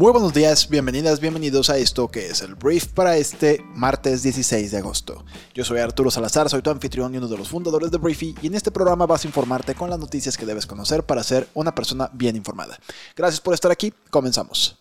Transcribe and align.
Muy 0.00 0.12
buenos 0.12 0.32
días, 0.32 0.66
bienvenidas, 0.70 1.20
bienvenidos 1.20 1.68
a 1.68 1.76
esto 1.76 2.08
que 2.08 2.28
es 2.28 2.40
el 2.40 2.54
brief 2.54 2.86
para 2.86 3.18
este 3.18 3.62
martes 3.74 4.22
16 4.22 4.70
de 4.70 4.78
agosto. 4.78 5.26
Yo 5.52 5.62
soy 5.62 5.80
Arturo 5.80 6.10
Salazar, 6.10 6.48
soy 6.48 6.62
tu 6.62 6.70
anfitrión 6.70 7.14
y 7.14 7.18
uno 7.18 7.28
de 7.28 7.36
los 7.36 7.50
fundadores 7.50 7.90
de 7.90 7.98
Briefy 7.98 8.34
y 8.40 8.46
en 8.46 8.54
este 8.54 8.70
programa 8.70 9.04
vas 9.04 9.24
a 9.24 9.28
informarte 9.28 9.74
con 9.74 9.90
las 9.90 9.98
noticias 9.98 10.38
que 10.38 10.46
debes 10.46 10.64
conocer 10.64 11.04
para 11.04 11.22
ser 11.22 11.48
una 11.52 11.74
persona 11.74 12.08
bien 12.14 12.34
informada. 12.34 12.80
Gracias 13.14 13.42
por 13.42 13.52
estar 13.52 13.70
aquí, 13.70 13.92
comenzamos. 14.08 14.78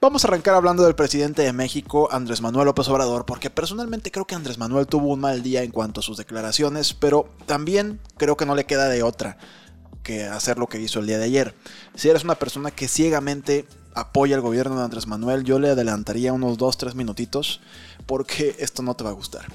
Vamos 0.00 0.24
a 0.24 0.28
arrancar 0.28 0.54
hablando 0.54 0.84
del 0.84 0.94
presidente 0.94 1.42
de 1.42 1.52
México, 1.52 2.08
Andrés 2.12 2.42
Manuel 2.42 2.66
López 2.66 2.86
Obrador, 2.88 3.26
porque 3.26 3.50
personalmente 3.50 4.12
creo 4.12 4.24
que 4.24 4.36
Andrés 4.36 4.56
Manuel 4.56 4.86
tuvo 4.86 5.08
un 5.08 5.18
mal 5.18 5.42
día 5.42 5.64
en 5.64 5.72
cuanto 5.72 5.98
a 5.98 6.04
sus 6.04 6.16
declaraciones, 6.16 6.94
pero 6.94 7.28
también 7.46 7.98
creo 8.18 8.36
que 8.36 8.46
no 8.46 8.54
le 8.54 8.66
queda 8.66 8.88
de 8.88 9.02
otra 9.02 9.36
que 10.04 10.24
hacer 10.24 10.58
lo 10.58 10.68
que 10.68 10.80
hizo 10.80 11.00
el 11.00 11.08
día 11.08 11.18
de 11.18 11.24
ayer. 11.24 11.54
Si 11.96 12.08
eres 12.08 12.22
una 12.22 12.36
persona 12.36 12.70
que 12.70 12.86
ciegamente 12.86 13.66
apoya 13.94 14.36
al 14.36 14.42
gobierno 14.42 14.76
de 14.76 14.84
Andrés 14.84 15.08
Manuel, 15.08 15.42
yo 15.42 15.58
le 15.58 15.70
adelantaría 15.70 16.32
unos 16.32 16.58
2-3 16.58 16.94
minutitos 16.94 17.60
porque 18.06 18.54
esto 18.60 18.82
no 18.82 18.94
te 18.94 19.02
va 19.02 19.10
a 19.10 19.14
gustar. 19.14 19.46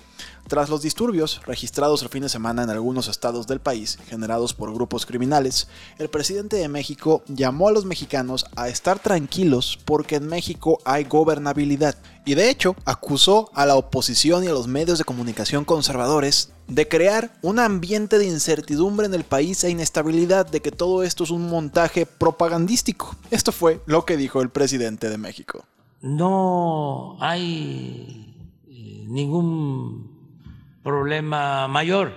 Tras 0.47 0.69
los 0.69 0.81
disturbios 0.81 1.41
registrados 1.45 2.01
el 2.01 2.09
fin 2.09 2.23
de 2.23 2.29
semana 2.29 2.63
en 2.63 2.69
algunos 2.69 3.07
estados 3.07 3.45
del 3.45 3.59
país, 3.59 3.99
generados 4.07 4.53
por 4.53 4.73
grupos 4.73 5.05
criminales, 5.05 5.67
el 5.99 6.09
presidente 6.09 6.55
de 6.55 6.67
México 6.67 7.23
llamó 7.27 7.67
a 7.67 7.71
los 7.71 7.85
mexicanos 7.85 8.45
a 8.55 8.67
estar 8.67 8.99
tranquilos 8.99 9.77
porque 9.85 10.15
en 10.15 10.27
México 10.27 10.79
hay 10.85 11.03
gobernabilidad. 11.03 11.95
Y 12.26 12.35
de 12.35 12.49
hecho, 12.49 12.76
acusó 12.85 13.49
a 13.53 13.65
la 13.65 13.76
oposición 13.76 14.43
y 14.43 14.48
a 14.48 14.53
los 14.53 14.67
medios 14.67 14.98
de 14.98 15.03
comunicación 15.03 15.65
conservadores 15.65 16.51
de 16.67 16.87
crear 16.87 17.31
un 17.41 17.59
ambiente 17.59 18.17
de 18.17 18.27
incertidumbre 18.27 19.07
en 19.07 19.13
el 19.13 19.23
país 19.23 19.63
e 19.63 19.70
inestabilidad 19.70 20.45
de 20.45 20.61
que 20.61 20.71
todo 20.71 21.04
esto 21.04 21.23
es 21.23 21.31
un 21.31 21.49
montaje 21.49 22.05
propagandístico. 22.05 23.15
Esto 23.31 23.51
fue 23.51 23.81
lo 23.85 24.05
que 24.05 24.17
dijo 24.17 24.41
el 24.41 24.49
presidente 24.49 25.09
de 25.09 25.17
México. 25.17 25.65
No 26.01 27.17
hay 27.20 28.38
ningún 29.10 30.79
problema 30.84 31.68
mayor, 31.68 32.13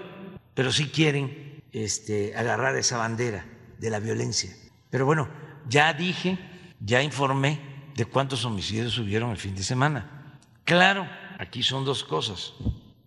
pero 0.55 0.71
sí 0.71 0.89
quieren 0.89 1.63
este, 1.73 2.37
agarrar 2.37 2.77
esa 2.77 2.99
bandera 2.99 3.47
de 3.79 3.91
la 3.91 3.99
violencia. 3.99 4.51
Pero 4.91 5.07
bueno, 5.07 5.29
ya 5.69 5.93
dije, 5.95 6.39
ya 6.81 7.03
informé 7.03 7.61
de 7.97 8.05
cuántos 8.05 8.45
homicidios 8.45 8.99
hubieron 8.99 9.31
el 9.31 9.39
fin 9.39 9.55
de 9.55 9.63
semana. 9.63 10.39
Claro, 10.65 11.09
aquí 11.39 11.63
son 11.63 11.85
dos 11.85 12.05
cosas, 12.05 12.55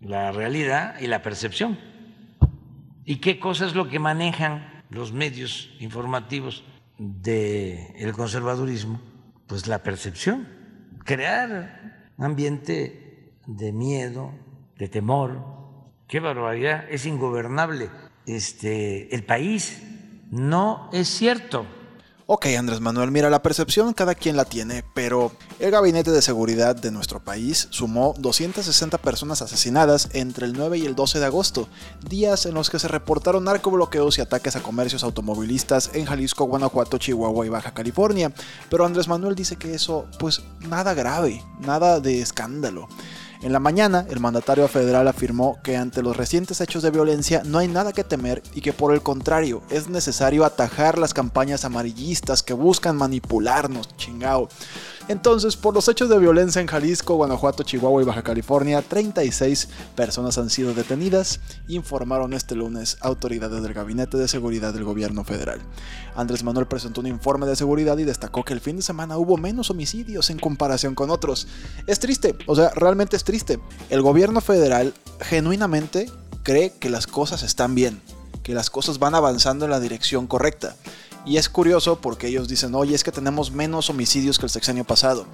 la 0.01 0.31
realidad 0.31 0.99
y 0.99 1.07
la 1.07 1.21
percepción. 1.21 1.79
¿Y 3.05 3.17
qué 3.17 3.39
cosa 3.39 3.67
es 3.67 3.75
lo 3.75 3.87
que 3.87 3.99
manejan 3.99 4.83
los 4.89 5.13
medios 5.13 5.69
informativos 5.79 6.63
del 6.97 8.13
conservadurismo? 8.13 8.99
Pues 9.45 9.67
la 9.67 9.83
percepción, 9.83 10.47
crear 11.03 12.11
un 12.17 12.25
ambiente 12.25 13.04
de 13.47 13.71
miedo, 13.71 14.31
de 14.77 14.87
temor. 14.87 15.43
Qué 16.07 16.19
barbaridad, 16.19 16.85
es 16.89 17.05
ingobernable 17.05 17.89
este, 18.25 19.13
el 19.15 19.23
país. 19.25 19.81
No 20.31 20.89
es 20.91 21.07
cierto. 21.07 21.65
Ok, 22.27 22.47
Andrés 22.57 22.81
Manuel, 22.81 23.11
mira, 23.11 23.29
la 23.29 23.43
percepción 23.43 23.93
cada 23.93 24.15
quien 24.15 24.35
la 24.35 24.45
tiene, 24.45 24.83
pero 24.95 25.31
el 25.59 25.69
Gabinete 25.69 26.09
de 26.09 26.23
Seguridad 26.23 26.75
de 26.75 26.89
nuestro 26.89 27.23
país 27.23 27.67
sumó 27.69 28.15
260 28.17 28.97
personas 28.97 29.43
asesinadas 29.43 30.09
entre 30.13 30.47
el 30.47 30.53
9 30.53 30.79
y 30.79 30.87
el 30.87 30.95
12 30.95 31.19
de 31.19 31.25
agosto, 31.25 31.69
días 32.09 32.47
en 32.47 32.55
los 32.55 32.71
que 32.71 32.79
se 32.79 32.87
reportaron 32.87 33.43
narcobloqueos 33.43 34.17
y 34.17 34.21
ataques 34.21 34.55
a 34.55 34.63
comercios 34.63 35.03
automovilistas 35.03 35.91
en 35.93 36.05
Jalisco, 36.05 36.45
Guanajuato, 36.45 36.97
Chihuahua 36.97 37.45
y 37.45 37.49
Baja 37.49 37.75
California. 37.75 38.33
Pero 38.71 38.87
Andrés 38.87 39.07
Manuel 39.07 39.35
dice 39.35 39.57
que 39.57 39.75
eso, 39.75 40.07
pues, 40.17 40.41
nada 40.67 40.95
grave, 40.95 41.43
nada 41.59 41.99
de 41.99 42.21
escándalo. 42.21 42.87
En 43.41 43.51
la 43.51 43.59
mañana, 43.59 44.05
el 44.09 44.19
mandatario 44.19 44.67
federal 44.67 45.07
afirmó 45.07 45.59
que 45.63 45.77
ante 45.77 46.01
los 46.01 46.15
recientes 46.17 46.61
hechos 46.61 46.83
de 46.83 46.91
violencia 46.91 47.43
no 47.45 47.59
hay 47.59 47.67
nada 47.67 47.93
que 47.93 48.03
temer 48.03 48.41
y 48.53 48.61
que 48.61 48.73
por 48.73 48.93
el 48.93 49.01
contrario 49.01 49.61
es 49.69 49.89
necesario 49.89 50.45
atajar 50.45 50.97
las 50.97 51.13
campañas 51.13 51.65
amarillistas 51.65 52.43
que 52.43 52.53
buscan 52.53 52.95
manipularnos, 52.95 53.95
chingao. 53.97 54.49
Entonces, 55.07 55.55
por 55.55 55.75
los 55.75 55.87
hechos 55.87 56.09
de 56.09 56.17
violencia 56.17 56.59
en 56.59 56.65
Jalisco, 56.67 57.13
Guanajuato, 57.13 57.61
Chihuahua 57.61 58.01
y 58.01 58.05
Baja 58.05 58.23
California, 58.23 58.81
36 58.81 59.69
personas 59.95 60.39
han 60.39 60.49
sido 60.49 60.73
detenidas, 60.73 61.41
informaron 61.67 62.33
este 62.33 62.55
lunes 62.55 62.97
autoridades 63.01 63.61
del 63.61 63.73
Gabinete 63.73 64.17
de 64.17 64.27
Seguridad 64.27 64.73
del 64.73 64.83
Gobierno 64.83 65.23
Federal. 65.23 65.59
Andrés 66.15 66.43
Manuel 66.43 66.65
presentó 66.65 67.01
un 67.01 67.07
informe 67.07 67.45
de 67.45 67.55
seguridad 67.55 67.99
y 67.99 68.03
destacó 68.03 68.43
que 68.43 68.53
el 68.53 68.61
fin 68.61 68.77
de 68.77 68.81
semana 68.81 69.19
hubo 69.19 69.37
menos 69.37 69.69
homicidios 69.69 70.31
en 70.31 70.39
comparación 70.39 70.95
con 70.95 71.11
otros. 71.11 71.47
Es 71.85 71.99
triste, 71.99 72.35
o 72.47 72.55
sea, 72.55 72.71
realmente 72.71 73.15
es 73.15 73.23
triste. 73.23 73.59
El 73.91 74.01
gobierno 74.01 74.41
federal 74.41 74.91
genuinamente 75.19 76.09
cree 76.41 76.71
que 76.79 76.89
las 76.89 77.05
cosas 77.05 77.43
están 77.43 77.75
bien, 77.75 78.01
que 78.41 78.55
las 78.55 78.71
cosas 78.71 78.97
van 78.97 79.13
avanzando 79.13 79.65
en 79.65 79.71
la 79.71 79.79
dirección 79.79 80.25
correcta. 80.25 80.75
Y 81.25 81.37
es 81.37 81.49
curioso 81.49 81.97
porque 81.99 82.27
ellos 82.27 82.47
dicen, 82.47 82.75
oye, 82.75 82.93
es 82.93 83.03
que 83.03 83.11
tenemos 83.11 83.51
menos 83.51 83.89
homicidios 83.89 84.37
que 84.37 84.45
el 84.45 84.51
sexenio 84.51 84.83
pasado. 84.83 85.25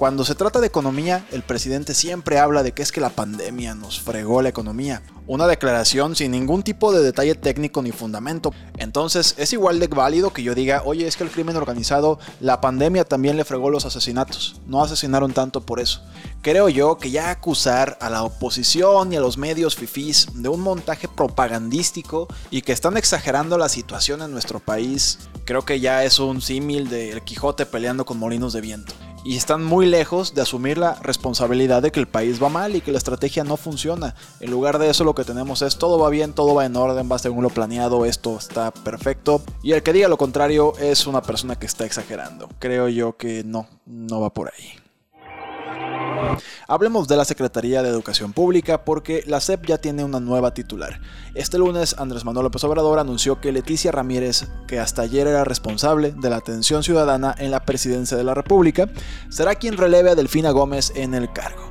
Cuando 0.00 0.24
se 0.24 0.34
trata 0.34 0.62
de 0.62 0.66
economía, 0.66 1.26
el 1.30 1.42
presidente 1.42 1.92
siempre 1.92 2.38
habla 2.38 2.62
de 2.62 2.72
que 2.72 2.80
es 2.80 2.90
que 2.90 3.02
la 3.02 3.10
pandemia 3.10 3.74
nos 3.74 4.00
fregó 4.00 4.40
la 4.40 4.48
economía. 4.48 5.02
Una 5.26 5.46
declaración 5.46 6.16
sin 6.16 6.30
ningún 6.30 6.62
tipo 6.62 6.90
de 6.90 7.02
detalle 7.02 7.34
técnico 7.34 7.82
ni 7.82 7.92
fundamento. 7.92 8.54
Entonces 8.78 9.34
es 9.36 9.52
igual 9.52 9.78
de 9.78 9.88
válido 9.88 10.32
que 10.32 10.42
yo 10.42 10.54
diga, 10.54 10.84
oye, 10.86 11.06
es 11.06 11.18
que 11.18 11.24
el 11.24 11.30
crimen 11.30 11.58
organizado, 11.58 12.18
la 12.40 12.62
pandemia 12.62 13.04
también 13.04 13.36
le 13.36 13.44
fregó 13.44 13.68
los 13.68 13.84
asesinatos. 13.84 14.62
No 14.66 14.82
asesinaron 14.82 15.34
tanto 15.34 15.60
por 15.60 15.80
eso. 15.80 16.00
Creo 16.40 16.70
yo 16.70 16.96
que 16.96 17.10
ya 17.10 17.28
acusar 17.28 17.98
a 18.00 18.08
la 18.08 18.22
oposición 18.22 19.12
y 19.12 19.16
a 19.16 19.20
los 19.20 19.36
medios 19.36 19.76
fifís 19.76 20.28
de 20.32 20.48
un 20.48 20.62
montaje 20.62 21.08
propagandístico 21.08 22.26
y 22.50 22.62
que 22.62 22.72
están 22.72 22.96
exagerando 22.96 23.58
la 23.58 23.68
situación 23.68 24.22
en 24.22 24.32
nuestro 24.32 24.60
país, 24.60 25.18
creo 25.44 25.66
que 25.66 25.78
ya 25.78 26.04
es 26.04 26.18
un 26.18 26.40
símil 26.40 26.88
del 26.88 27.20
Quijote 27.20 27.66
peleando 27.66 28.06
con 28.06 28.18
molinos 28.18 28.54
de 28.54 28.62
viento 28.62 28.94
y 29.24 29.36
están 29.36 29.64
muy 29.64 29.86
lejos 29.86 30.34
de 30.34 30.42
asumir 30.42 30.78
la 30.78 30.94
responsabilidad 30.94 31.82
de 31.82 31.92
que 31.92 32.00
el 32.00 32.08
país 32.08 32.42
va 32.42 32.48
mal 32.48 32.76
y 32.76 32.80
que 32.80 32.92
la 32.92 32.98
estrategia 32.98 33.44
no 33.44 33.56
funciona. 33.56 34.14
En 34.40 34.50
lugar 34.50 34.78
de 34.78 34.90
eso 34.90 35.04
lo 35.04 35.14
que 35.14 35.24
tenemos 35.24 35.62
es 35.62 35.76
todo 35.76 35.98
va 35.98 36.10
bien, 36.10 36.32
todo 36.32 36.54
va 36.54 36.66
en 36.66 36.76
orden, 36.76 37.08
va 37.10 37.18
según 37.18 37.42
lo 37.42 37.50
planeado, 37.50 38.04
esto 38.04 38.36
está 38.36 38.70
perfecto. 38.70 39.42
Y 39.62 39.72
el 39.72 39.82
que 39.82 39.92
diga 39.92 40.08
lo 40.08 40.18
contrario 40.18 40.74
es 40.78 41.06
una 41.06 41.22
persona 41.22 41.56
que 41.56 41.66
está 41.66 41.84
exagerando. 41.84 42.48
Creo 42.58 42.88
yo 42.88 43.16
que 43.16 43.44
no, 43.44 43.68
no 43.86 44.20
va 44.20 44.30
por 44.32 44.52
ahí. 44.52 44.89
Hablemos 46.68 47.08
de 47.08 47.16
la 47.16 47.24
Secretaría 47.24 47.82
de 47.82 47.88
Educación 47.88 48.32
Pública 48.32 48.84
porque 48.84 49.24
la 49.26 49.40
SEP 49.40 49.66
ya 49.66 49.78
tiene 49.78 50.04
una 50.04 50.20
nueva 50.20 50.54
titular. 50.54 51.00
Este 51.34 51.58
lunes 51.58 51.94
Andrés 51.98 52.24
Manuel 52.24 52.44
López 52.44 52.64
Obrador 52.64 52.98
anunció 52.98 53.40
que 53.40 53.52
Leticia 53.52 53.92
Ramírez, 53.92 54.48
que 54.66 54.78
hasta 54.78 55.02
ayer 55.02 55.26
era 55.26 55.44
responsable 55.44 56.12
de 56.12 56.30
la 56.30 56.36
atención 56.36 56.82
ciudadana 56.82 57.34
en 57.38 57.50
la 57.50 57.64
presidencia 57.64 58.16
de 58.16 58.24
la 58.24 58.34
República, 58.34 58.88
será 59.28 59.54
quien 59.54 59.76
releve 59.76 60.10
a 60.10 60.14
Delfina 60.14 60.50
Gómez 60.50 60.92
en 60.94 61.14
el 61.14 61.32
cargo. 61.32 61.69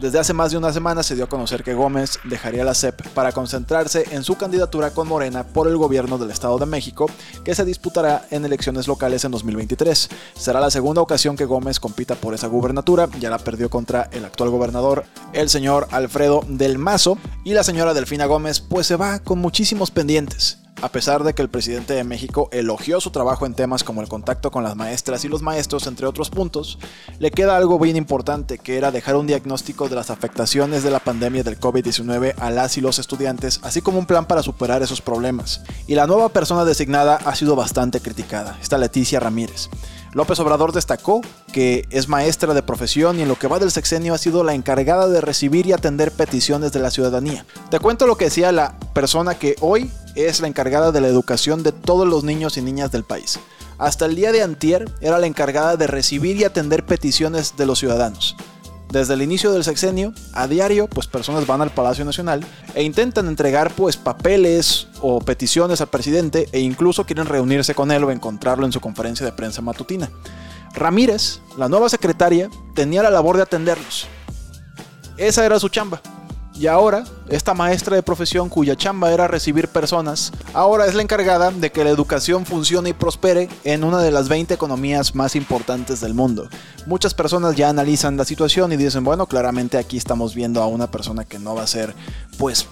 Desde 0.00 0.18
hace 0.18 0.34
más 0.34 0.50
de 0.50 0.58
una 0.58 0.74
semana 0.74 1.02
se 1.02 1.14
dio 1.14 1.24
a 1.24 1.28
conocer 1.28 1.64
que 1.64 1.72
Gómez 1.72 2.18
dejaría 2.24 2.64
la 2.64 2.74
CEP 2.74 3.00
para 3.14 3.32
concentrarse 3.32 4.04
en 4.10 4.24
su 4.24 4.36
candidatura 4.36 4.90
con 4.90 5.08
Morena 5.08 5.44
por 5.44 5.68
el 5.68 5.78
gobierno 5.78 6.18
del 6.18 6.30
Estado 6.30 6.58
de 6.58 6.66
México, 6.66 7.06
que 7.44 7.54
se 7.54 7.64
disputará 7.64 8.26
en 8.30 8.44
elecciones 8.44 8.88
locales 8.88 9.24
en 9.24 9.30
2023. 9.30 10.10
Será 10.34 10.60
la 10.60 10.70
segunda 10.70 11.00
ocasión 11.00 11.34
que 11.34 11.46
Gómez 11.46 11.80
compita 11.80 12.14
por 12.14 12.34
esa 12.34 12.46
gubernatura, 12.46 13.08
ya 13.18 13.30
la 13.30 13.38
perdió 13.38 13.70
contra 13.70 14.10
el 14.12 14.26
actual 14.26 14.50
gobernador, 14.50 15.06
el 15.32 15.48
señor 15.48 15.88
Alfredo 15.90 16.44
del 16.46 16.76
Mazo, 16.76 17.16
y 17.42 17.54
la 17.54 17.64
señora 17.64 17.94
Delfina 17.94 18.26
Gómez 18.26 18.60
pues 18.60 18.86
se 18.86 18.96
va 18.96 19.20
con 19.20 19.38
muchísimos 19.38 19.90
pendientes. 19.90 20.58
A 20.82 20.90
pesar 20.90 21.24
de 21.24 21.34
que 21.34 21.40
el 21.40 21.48
presidente 21.48 21.94
de 21.94 22.04
México 22.04 22.50
elogió 22.52 23.00
su 23.00 23.10
trabajo 23.10 23.46
en 23.46 23.54
temas 23.54 23.82
como 23.82 24.02
el 24.02 24.08
contacto 24.08 24.50
con 24.50 24.62
las 24.62 24.76
maestras 24.76 25.24
y 25.24 25.28
los 25.28 25.40
maestros, 25.40 25.86
entre 25.86 26.06
otros 26.06 26.28
puntos, 26.28 26.78
le 27.18 27.30
queda 27.30 27.56
algo 27.56 27.78
bien 27.78 27.96
importante, 27.96 28.58
que 28.58 28.76
era 28.76 28.90
dejar 28.90 29.16
un 29.16 29.26
diagnóstico 29.26 29.88
de 29.88 29.96
las 29.96 30.10
afectaciones 30.10 30.82
de 30.82 30.90
la 30.90 31.00
pandemia 31.00 31.42
del 31.42 31.58
COVID-19 31.58 32.34
a 32.38 32.50
las 32.50 32.76
y 32.76 32.82
los 32.82 32.98
estudiantes, 32.98 33.60
así 33.62 33.80
como 33.80 33.98
un 33.98 34.06
plan 34.06 34.26
para 34.26 34.42
superar 34.42 34.82
esos 34.82 35.00
problemas. 35.00 35.62
Y 35.86 35.94
la 35.94 36.06
nueva 36.06 36.28
persona 36.28 36.66
designada 36.66 37.16
ha 37.24 37.34
sido 37.34 37.56
bastante 37.56 38.00
criticada, 38.00 38.58
esta 38.60 38.76
Leticia 38.76 39.18
Ramírez. 39.18 39.70
López 40.16 40.40
Obrador 40.40 40.72
destacó 40.72 41.20
que 41.52 41.86
es 41.90 42.08
maestra 42.08 42.54
de 42.54 42.62
profesión 42.62 43.18
y 43.18 43.22
en 43.22 43.28
lo 43.28 43.38
que 43.38 43.48
va 43.48 43.58
del 43.58 43.70
sexenio 43.70 44.14
ha 44.14 44.18
sido 44.18 44.44
la 44.44 44.54
encargada 44.54 45.08
de 45.08 45.20
recibir 45.20 45.66
y 45.66 45.74
atender 45.74 46.10
peticiones 46.10 46.72
de 46.72 46.80
la 46.80 46.90
ciudadanía. 46.90 47.44
Te 47.68 47.80
cuento 47.80 48.06
lo 48.06 48.16
que 48.16 48.24
decía 48.24 48.50
la 48.50 48.78
persona 48.94 49.38
que 49.38 49.56
hoy 49.60 49.90
es 50.14 50.40
la 50.40 50.48
encargada 50.48 50.90
de 50.90 51.02
la 51.02 51.08
educación 51.08 51.62
de 51.62 51.72
todos 51.72 52.08
los 52.08 52.24
niños 52.24 52.56
y 52.56 52.62
niñas 52.62 52.90
del 52.92 53.04
país. 53.04 53.38
Hasta 53.76 54.06
el 54.06 54.16
día 54.16 54.32
de 54.32 54.42
antier 54.42 54.90
era 55.02 55.18
la 55.18 55.26
encargada 55.26 55.76
de 55.76 55.86
recibir 55.86 56.38
y 56.38 56.44
atender 56.44 56.86
peticiones 56.86 57.58
de 57.58 57.66
los 57.66 57.78
ciudadanos. 57.78 58.36
Desde 58.96 59.12
el 59.12 59.20
inicio 59.20 59.52
del 59.52 59.62
sexenio, 59.62 60.14
a 60.32 60.48
diario, 60.48 60.88
pues 60.88 61.06
personas 61.06 61.46
van 61.46 61.60
al 61.60 61.68
Palacio 61.68 62.02
Nacional 62.06 62.42
e 62.74 62.82
intentan 62.82 63.28
entregar 63.28 63.70
pues 63.72 63.98
papeles 63.98 64.88
o 65.02 65.20
peticiones 65.20 65.82
al 65.82 65.88
presidente 65.88 66.48
e 66.50 66.60
incluso 66.60 67.04
quieren 67.04 67.26
reunirse 67.26 67.74
con 67.74 67.90
él 67.90 68.04
o 68.04 68.10
encontrarlo 68.10 68.64
en 68.64 68.72
su 68.72 68.80
conferencia 68.80 69.26
de 69.26 69.32
prensa 69.32 69.60
matutina. 69.60 70.08
Ramírez, 70.72 71.40
la 71.58 71.68
nueva 71.68 71.90
secretaria, 71.90 72.48
tenía 72.74 73.02
la 73.02 73.10
labor 73.10 73.36
de 73.36 73.42
atenderlos. 73.42 74.06
Esa 75.18 75.44
era 75.44 75.60
su 75.60 75.68
chamba. 75.68 76.00
Y 76.58 76.68
ahora, 76.68 77.04
esta 77.28 77.52
maestra 77.52 77.96
de 77.96 78.02
profesión 78.02 78.48
cuya 78.48 78.76
chamba 78.76 79.12
era 79.12 79.28
recibir 79.28 79.68
personas, 79.68 80.32
ahora 80.54 80.86
es 80.86 80.94
la 80.94 81.02
encargada 81.02 81.50
de 81.50 81.70
que 81.70 81.84
la 81.84 81.90
educación 81.90 82.46
funcione 82.46 82.90
y 82.90 82.92
prospere 82.94 83.50
en 83.64 83.84
una 83.84 84.00
de 84.00 84.10
las 84.10 84.30
20 84.30 84.54
economías 84.54 85.14
más 85.14 85.36
importantes 85.36 86.00
del 86.00 86.14
mundo. 86.14 86.48
Muchas 86.86 87.12
personas 87.12 87.56
ya 87.56 87.68
analizan 87.68 88.16
la 88.16 88.24
situación 88.24 88.72
y 88.72 88.76
dicen, 88.76 89.04
bueno, 89.04 89.26
claramente 89.26 89.76
aquí 89.76 89.98
estamos 89.98 90.34
viendo 90.34 90.62
a 90.62 90.66
una 90.66 90.90
persona 90.90 91.26
que 91.26 91.38
no 91.38 91.54
va 91.54 91.62
a 91.62 91.66
ser, 91.66 91.94
pues, 92.38 92.66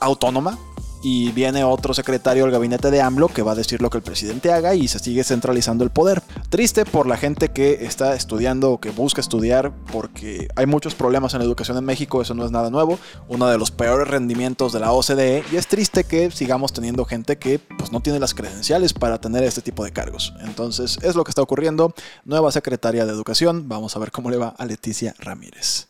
autónoma, 0.00 0.58
y 1.04 1.32
viene 1.32 1.64
otro 1.64 1.92
secretario 1.92 2.44
del 2.44 2.52
gabinete 2.52 2.90
de 2.90 3.02
AMLO 3.02 3.28
que 3.28 3.42
va 3.42 3.52
a 3.52 3.54
decir 3.54 3.82
lo 3.82 3.90
que 3.90 3.98
el 3.98 4.02
presidente 4.02 4.50
haga 4.50 4.74
y 4.74 4.88
se 4.88 4.98
sigue 4.98 5.22
centralizando 5.22 5.84
el 5.84 5.90
poder. 5.90 6.22
Triste 6.54 6.84
por 6.84 7.08
la 7.08 7.16
gente 7.16 7.48
que 7.48 7.84
está 7.84 8.14
estudiando 8.14 8.70
o 8.70 8.80
que 8.80 8.90
busca 8.90 9.20
estudiar 9.20 9.72
porque 9.90 10.46
hay 10.54 10.66
muchos 10.66 10.94
problemas 10.94 11.34
en 11.34 11.40
la 11.40 11.46
educación 11.46 11.76
en 11.76 11.84
México, 11.84 12.22
eso 12.22 12.32
no 12.32 12.44
es 12.44 12.52
nada 12.52 12.70
nuevo, 12.70 12.96
uno 13.26 13.48
de 13.48 13.58
los 13.58 13.72
peores 13.72 14.06
rendimientos 14.06 14.72
de 14.72 14.78
la 14.78 14.92
OCDE 14.92 15.42
y 15.50 15.56
es 15.56 15.66
triste 15.66 16.04
que 16.04 16.30
sigamos 16.30 16.72
teniendo 16.72 17.04
gente 17.06 17.38
que 17.38 17.58
pues 17.58 17.90
no 17.90 18.02
tiene 18.02 18.20
las 18.20 18.34
credenciales 18.34 18.92
para 18.92 19.20
tener 19.20 19.42
este 19.42 19.62
tipo 19.62 19.82
de 19.82 19.90
cargos. 19.90 20.32
Entonces 20.42 20.96
es 21.02 21.16
lo 21.16 21.24
que 21.24 21.32
está 21.32 21.42
ocurriendo, 21.42 21.92
nueva 22.24 22.52
secretaria 22.52 23.04
de 23.04 23.10
educación, 23.10 23.68
vamos 23.68 23.96
a 23.96 23.98
ver 23.98 24.12
cómo 24.12 24.30
le 24.30 24.36
va 24.36 24.54
a 24.56 24.64
Leticia 24.64 25.16
Ramírez. 25.18 25.88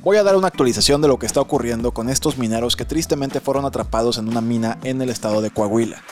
Voy 0.00 0.16
a 0.16 0.22
dar 0.22 0.36
una 0.36 0.48
actualización 0.48 1.02
de 1.02 1.08
lo 1.08 1.18
que 1.18 1.26
está 1.26 1.42
ocurriendo 1.42 1.92
con 1.92 2.08
estos 2.08 2.38
mineros 2.38 2.76
que 2.76 2.86
tristemente 2.86 3.40
fueron 3.40 3.66
atrapados 3.66 4.16
en 4.16 4.26
una 4.26 4.40
mina 4.40 4.78
en 4.84 5.02
el 5.02 5.10
estado 5.10 5.42
de 5.42 5.50
Coahuila. 5.50 6.02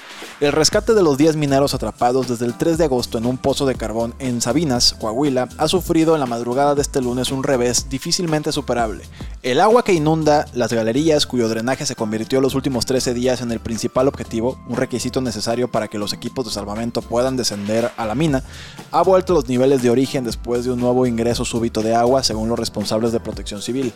El 0.41 0.51
rescate 0.51 0.95
de 0.95 1.03
los 1.05 1.17
10 1.17 1.37
mineros 1.37 1.75
atrapados 1.75 2.27
desde 2.27 2.45
el 2.45 2.55
3 2.55 2.77
de 2.77 2.85
agosto 2.87 3.19
en 3.19 3.27
un 3.27 3.39
pozo 3.39 3.67
de 3.67 3.77
carbón 3.77 4.17
en 4.19 4.41
Sabinas, 4.41 4.97
Coahuila, 5.01 5.49
ha 5.59 5.69
sufrido 5.69 6.15
en 6.15 6.21
la 6.21 6.27
madrugada 6.27 6.75
de 6.75 6.83
este 6.83 7.01
lunes 7.01 7.31
un 7.31 7.45
revés 7.45 7.89
difícilmente 7.89 8.51
superable. 8.51 9.05
El 9.45 9.61
agua 9.61 9.85
que 9.85 9.93
inunda 9.93 10.47
las 10.53 10.73
galerías, 10.73 11.27
cuyo 11.27 11.49
drenaje 11.49 11.87
se 11.87 11.95
convirtió 11.95 12.41
los 12.41 12.57
últimos 12.57 12.85
13 12.85 13.15
días 13.15 13.43
en 13.43 13.53
el 13.53 13.61
principal 13.61 14.09
objetivo, 14.09 14.59
un 14.69 14.77
requisito 14.77 15.21
necesario 15.21 15.71
para 15.71 15.87
que 15.87 15.99
los 15.99 16.13
equipos 16.13 16.47
de 16.47 16.51
salvamento 16.51 17.01
puedan 17.01 17.37
descender 17.37 17.93
a 17.97 18.05
la 18.05 18.17
mina, 18.17 18.43
ha 18.91 19.03
vuelto 19.03 19.35
a 19.35 19.37
los 19.37 19.49
niveles 19.49 19.83
de 19.83 19.91
origen 19.91 20.25
después 20.25 20.65
de 20.65 20.73
un 20.73 20.81
nuevo 20.81 21.07
ingreso 21.07 21.45
súbito 21.45 21.81
de 21.81 21.95
agua, 21.95 22.25
según 22.25 22.49
los 22.49 22.59
responsables 22.59 23.13
de 23.13 23.21
protección 23.21 23.63
civil. 23.63 23.93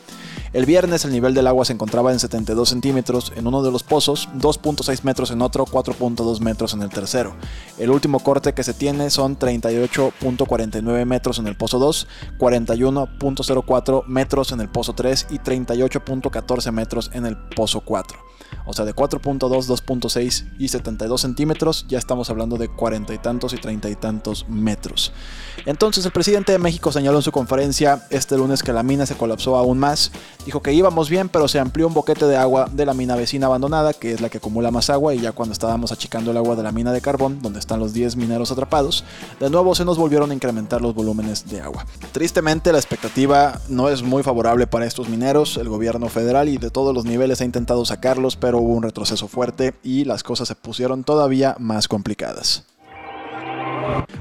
El 0.52 0.66
viernes 0.66 1.04
el 1.04 1.12
nivel 1.12 1.34
del 1.34 1.48
agua 1.48 1.64
se 1.64 1.72
encontraba 1.72 2.12
en 2.12 2.20
72 2.20 2.68
centímetros 2.68 3.32
en 3.34 3.46
uno 3.46 3.62
de 3.62 3.72
los 3.72 3.82
pozos, 3.82 4.28
2.6 4.36 5.02
metros 5.02 5.32
en 5.32 5.42
otro, 5.42 5.66
4.2 5.66 6.27
metros 6.40 6.74
en 6.74 6.82
el 6.82 6.90
tercero. 6.90 7.34
El 7.78 7.90
último 7.90 8.20
corte 8.20 8.54
que 8.54 8.62
se 8.62 8.74
tiene 8.74 9.10
son 9.10 9.38
38.49 9.38 11.04
metros 11.04 11.38
en 11.38 11.46
el 11.46 11.56
pozo 11.56 11.78
2, 11.78 12.08
41.04 12.38 14.04
metros 14.06 14.52
en 14.52 14.60
el 14.60 14.68
pozo 14.68 14.94
3 14.94 15.26
y 15.30 15.38
38.14 15.38 16.72
metros 16.72 17.10
en 17.14 17.26
el 17.26 17.36
pozo 17.36 17.80
4 17.80 18.28
o 18.64 18.72
sea, 18.74 18.84
de 18.84 18.94
4.2, 18.94 19.48
2.6 19.48 20.44
y 20.58 20.68
72 20.68 21.20
centímetros, 21.20 21.86
ya 21.88 21.98
estamos 21.98 22.28
hablando 22.30 22.56
de 22.56 22.68
cuarenta 22.68 23.14
y 23.14 23.18
tantos 23.18 23.54
y 23.54 23.56
treinta 23.56 23.88
y 23.88 23.96
tantos 23.96 24.46
metros. 24.48 25.12
Entonces 25.64 26.04
el 26.04 26.12
presidente 26.12 26.52
de 26.52 26.58
México 26.58 26.92
señaló 26.92 27.16
en 27.18 27.22
su 27.22 27.32
conferencia 27.32 28.06
este 28.10 28.36
lunes 28.36 28.62
que 28.62 28.72
la 28.72 28.82
mina 28.82 29.06
se 29.06 29.16
colapsó 29.16 29.56
aún 29.56 29.78
más, 29.78 30.12
dijo 30.44 30.62
que 30.62 30.72
íbamos 30.72 31.08
bien, 31.08 31.28
pero 31.28 31.48
se 31.48 31.58
amplió 31.58 31.86
un 31.86 31.94
boquete 31.94 32.26
de 32.26 32.36
agua 32.36 32.68
de 32.70 32.84
la 32.84 32.94
mina 32.94 33.16
vecina 33.16 33.46
abandonada, 33.46 33.94
que 33.94 34.12
es 34.12 34.20
la 34.20 34.28
que 34.28 34.38
acumula 34.38 34.70
más 34.70 34.90
agua, 34.90 35.14
y 35.14 35.20
ya 35.20 35.32
cuando 35.32 35.54
estábamos 35.54 35.90
achicando 35.90 36.17
el 36.26 36.36
agua 36.36 36.56
de 36.56 36.62
la 36.62 36.72
mina 36.72 36.92
de 36.92 37.00
carbón, 37.00 37.40
donde 37.42 37.58
están 37.58 37.80
los 37.80 37.92
10 37.92 38.16
mineros 38.16 38.50
atrapados, 38.50 39.04
de 39.40 39.50
nuevo 39.50 39.74
se 39.74 39.84
nos 39.84 39.98
volvieron 39.98 40.30
a 40.30 40.34
incrementar 40.34 40.82
los 40.82 40.94
volúmenes 40.94 41.48
de 41.48 41.60
agua. 41.60 41.86
Tristemente 42.12 42.72
la 42.72 42.78
expectativa 42.78 43.60
no 43.68 43.88
es 43.88 44.02
muy 44.02 44.22
favorable 44.22 44.66
para 44.66 44.86
estos 44.86 45.08
mineros, 45.08 45.56
el 45.56 45.68
gobierno 45.68 46.08
federal 46.08 46.48
y 46.48 46.58
de 46.58 46.70
todos 46.70 46.94
los 46.94 47.04
niveles 47.04 47.40
ha 47.40 47.44
intentado 47.44 47.84
sacarlos, 47.84 48.36
pero 48.36 48.58
hubo 48.58 48.74
un 48.74 48.82
retroceso 48.82 49.28
fuerte 49.28 49.74
y 49.82 50.04
las 50.04 50.22
cosas 50.22 50.48
se 50.48 50.54
pusieron 50.54 51.04
todavía 51.04 51.56
más 51.58 51.88
complicadas. 51.88 52.64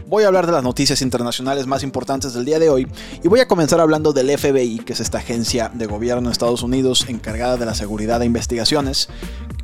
Voy 0.07 0.23
a 0.23 0.27
hablar 0.27 0.45
de 0.45 0.53
las 0.53 0.63
noticias 0.63 1.01
internacionales 1.01 1.67
más 1.67 1.83
importantes 1.83 2.33
del 2.33 2.45
día 2.45 2.59
de 2.59 2.69
hoy 2.69 2.87
y 3.23 3.27
voy 3.27 3.41
a 3.41 3.47
comenzar 3.47 3.81
hablando 3.81 4.13
del 4.13 4.35
FBI, 4.37 4.79
que 4.79 4.93
es 4.93 5.01
esta 5.01 5.17
agencia 5.17 5.69
de 5.73 5.85
gobierno 5.85 6.29
de 6.29 6.31
Estados 6.31 6.63
Unidos 6.63 7.05
encargada 7.09 7.57
de 7.57 7.65
la 7.65 7.75
seguridad 7.75 8.21
e 8.21 8.25
investigaciones. 8.25 9.09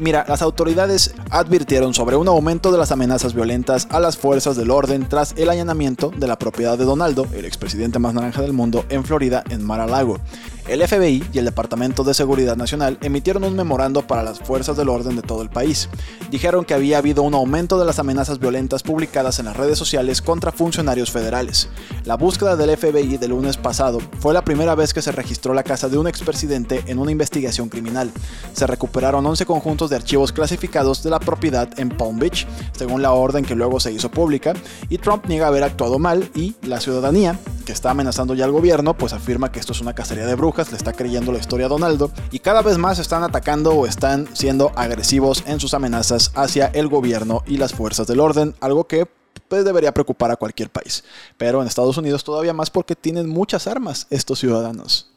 Mira, 0.03 0.25
las 0.27 0.41
autoridades 0.41 1.15
advirtieron 1.29 1.93
sobre 1.93 2.17
un 2.17 2.27
aumento 2.27 2.73
de 2.73 2.77
las 2.77 2.91
amenazas 2.91 3.33
violentas 3.33 3.87
a 3.89 4.01
las 4.01 4.17
fuerzas 4.17 4.57
del 4.57 4.69
orden 4.69 5.07
tras 5.07 5.33
el 5.37 5.49
allanamiento 5.49 6.11
de 6.17 6.27
la 6.27 6.37
propiedad 6.37 6.77
de 6.77 6.83
Donaldo, 6.83 7.25
el 7.33 7.45
expresidente 7.45 7.99
más 7.99 8.13
naranja 8.13 8.41
del 8.41 8.51
mundo, 8.51 8.83
en 8.89 9.05
Florida, 9.05 9.45
en 9.49 9.63
Mar-a-Lago. 9.63 10.19
El 10.67 10.81
FBI 10.87 11.25
y 11.33 11.39
el 11.39 11.45
Departamento 11.45 12.05
de 12.05 12.13
Seguridad 12.13 12.55
Nacional 12.55 12.97
emitieron 13.01 13.43
un 13.43 13.53
memorando 13.53 14.07
para 14.07 14.23
las 14.23 14.39
fuerzas 14.39 14.77
del 14.77 14.87
orden 14.87 15.17
de 15.17 15.21
todo 15.21 15.41
el 15.41 15.49
país. 15.49 15.89
Dijeron 16.31 16.63
que 16.63 16.73
había 16.73 16.99
habido 16.99 17.21
un 17.23 17.33
aumento 17.33 17.77
de 17.77 17.85
las 17.85 17.99
amenazas 17.99 18.39
violentas 18.39 18.81
publicadas 18.81 19.39
en 19.39 19.45
las 19.45 19.57
redes 19.57 19.77
sociales 19.77 20.21
contra 20.21 20.53
funcionarios 20.53 21.11
federales. 21.11 21.67
La 22.05 22.15
búsqueda 22.15 22.55
del 22.55 22.77
FBI 22.77 23.17
del 23.17 23.31
lunes 23.31 23.57
pasado 23.57 23.99
fue 24.19 24.33
la 24.33 24.45
primera 24.45 24.73
vez 24.73 24.93
que 24.93 25.01
se 25.01 25.11
registró 25.11 25.53
la 25.53 25.63
casa 25.63 25.89
de 25.89 25.97
un 25.97 26.07
expresidente 26.07 26.81
en 26.87 26.97
una 26.97 27.11
investigación 27.11 27.67
criminal. 27.67 28.09
Se 28.53 28.65
recuperaron 28.65 29.25
11 29.25 29.45
conjuntos 29.45 29.89
de 29.93 29.97
archivos 29.97 30.31
clasificados 30.31 31.03
de 31.03 31.11
la 31.11 31.19
propiedad 31.19 31.69
en 31.79 31.89
Palm 31.89 32.17
Beach, 32.17 32.47
según 32.71 33.03
la 33.03 33.11
orden 33.11 33.45
que 33.45 33.53
luego 33.53 33.79
se 33.79 33.91
hizo 33.91 34.09
pública, 34.09 34.53
y 34.89 34.97
Trump 34.97 35.25
niega 35.27 35.45
haber 35.45 35.63
actuado 35.63 35.99
mal 35.99 36.31
y 36.33 36.55
la 36.63 36.79
ciudadanía, 36.79 37.39
que 37.63 37.71
está 37.71 37.91
amenazando 37.91 38.33
ya 38.33 38.45
al 38.45 38.51
gobierno, 38.51 38.97
pues 38.97 39.13
afirma 39.13 39.51
que 39.51 39.59
esto 39.59 39.71
es 39.71 39.81
una 39.81 39.93
cacería 39.93 40.25
de 40.25 40.33
brujas 40.33 40.71
le 40.71 40.77
está 40.77 40.93
creyendo 40.93 41.31
la 41.31 41.37
historia 41.37 41.67
a 41.67 41.69
Donaldo 41.69 42.11
y 42.31 42.39
cada 42.39 42.63
vez 42.63 42.79
más 42.79 42.97
están 42.97 43.23
atacando 43.23 43.71
o 43.71 43.85
están 43.85 44.27
siendo 44.33 44.71
agresivos 44.75 45.43
en 45.45 45.59
sus 45.59 45.75
amenazas 45.75 46.31
hacia 46.33 46.67
el 46.67 46.87
gobierno 46.87 47.43
y 47.45 47.57
las 47.57 47.73
fuerzas 47.73 48.07
del 48.07 48.19
orden, 48.19 48.55
algo 48.61 48.87
que 48.87 49.07
pues, 49.47 49.63
debería 49.63 49.93
preocupar 49.93 50.31
a 50.31 50.37
cualquier 50.37 50.71
país. 50.71 51.03
Pero 51.37 51.61
en 51.61 51.67
Estados 51.67 51.97
Unidos 51.97 52.23
todavía 52.23 52.53
más 52.53 52.71
porque 52.71 52.95
tienen 52.95 53.29
muchas 53.29 53.67
armas 53.67 54.07
estos 54.09 54.39
ciudadanos. 54.39 55.12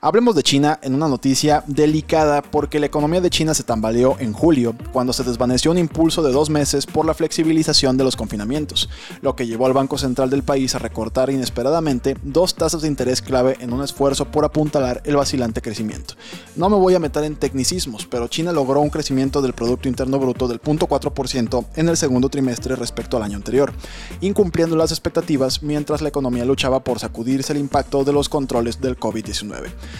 Hablemos 0.00 0.34
de 0.34 0.42
China 0.42 0.78
en 0.82 0.94
una 0.94 1.08
noticia 1.08 1.64
delicada 1.66 2.42
porque 2.42 2.78
la 2.78 2.86
economía 2.86 3.22
de 3.22 3.30
China 3.30 3.54
se 3.54 3.62
tambaleó 3.62 4.16
en 4.18 4.34
julio, 4.34 4.74
cuando 4.92 5.14
se 5.14 5.24
desvaneció 5.24 5.70
un 5.70 5.78
impulso 5.78 6.22
de 6.22 6.30
dos 6.30 6.50
meses 6.50 6.84
por 6.84 7.06
la 7.06 7.14
flexibilización 7.14 7.96
de 7.96 8.04
los 8.04 8.14
confinamientos, 8.14 8.90
lo 9.22 9.34
que 9.34 9.46
llevó 9.46 9.64
al 9.64 9.72
Banco 9.72 9.96
Central 9.96 10.28
del 10.28 10.42
país 10.42 10.74
a 10.74 10.78
recortar 10.78 11.30
inesperadamente 11.30 12.16
dos 12.22 12.54
tasas 12.54 12.82
de 12.82 12.88
interés 12.88 13.22
clave 13.22 13.56
en 13.60 13.72
un 13.72 13.82
esfuerzo 13.82 14.26
por 14.26 14.44
apuntalar 14.44 15.00
el 15.06 15.16
vacilante 15.16 15.62
crecimiento. 15.62 16.14
No 16.56 16.68
me 16.68 16.76
voy 16.76 16.94
a 16.94 17.00
meter 17.00 17.24
en 17.24 17.36
tecnicismos, 17.36 18.06
pero 18.06 18.28
China 18.28 18.52
logró 18.52 18.80
un 18.80 18.90
crecimiento 18.90 19.40
del 19.40 19.54
Producto 19.54 19.88
Interno 19.88 20.18
Bruto 20.18 20.48
del 20.48 20.60
0.4% 20.60 21.64
en 21.76 21.88
el 21.88 21.96
segundo 21.96 22.28
trimestre 22.28 22.76
respecto 22.76 23.16
al 23.16 23.22
año 23.22 23.36
anterior, 23.36 23.72
incumpliendo 24.20 24.76
las 24.76 24.90
expectativas 24.90 25.62
mientras 25.62 26.02
la 26.02 26.10
economía 26.10 26.44
luchaba 26.44 26.80
por 26.80 26.98
sacudirse 26.98 27.54
el 27.54 27.58
impacto 27.58 28.04
de 28.04 28.12
los 28.12 28.28
controles 28.28 28.80
del 28.82 28.98
COVID-19. 28.98 29.53